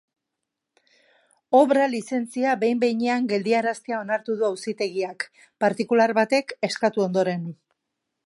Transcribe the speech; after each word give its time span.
Obra-lizentzia 1.59 2.55
behin-behinean 2.63 3.27
geldiaraztea 3.33 3.99
onartu 4.05 4.39
du 4.39 4.49
auzitegiak, 4.49 5.25
partikular 5.65 6.17
batek 6.21 6.57
eskatu 6.69 7.07
ondoren. 7.09 7.47